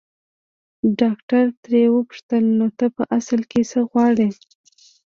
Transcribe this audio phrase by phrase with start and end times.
[0.99, 4.29] ډاکټر ترې وپوښتل نو ته په اصل کې څه غواړې.